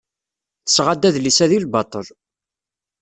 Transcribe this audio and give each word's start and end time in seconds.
Tesɣa-d 0.65 1.07
adlis-a 1.07 1.45
deg 1.51 1.61
lbaṭel. 1.65 2.07